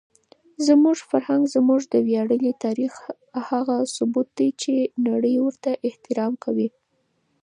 زموږ 0.67 0.97
فرهنګ 1.09 1.43
زموږ 1.55 1.81
د 1.93 1.95
ویاړلي 2.07 2.51
تاریخ 2.63 2.93
هغه 3.49 3.77
ثبوت 3.95 4.27
دی 4.37 4.49
چې 4.61 4.73
نړۍ 5.07 5.35
ورته 5.41 5.71
احترام 5.87 6.33
کوي. 6.43 6.69